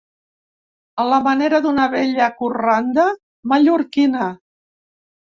A 1.03 1.05
la 1.09 1.19
manera 1.27 1.59
d’una 1.67 1.87
vella 1.93 2.31
corranda 2.41 3.09
mallorquina. 3.55 4.35